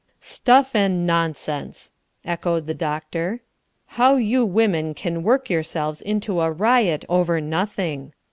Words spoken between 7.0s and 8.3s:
over nothing.